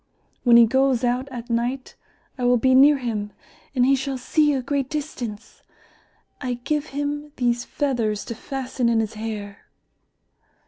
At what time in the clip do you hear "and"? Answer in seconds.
3.75-3.85